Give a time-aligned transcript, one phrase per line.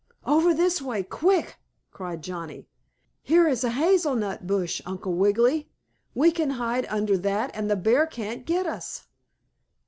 [0.25, 1.03] "Over this way!
[1.03, 1.57] Quick!"
[1.91, 2.65] cried Johnnie.
[3.21, 5.69] "Here is a hazel nut bush, Uncle Wiggily.
[6.15, 9.05] We can hide under that and the bear can't get us!"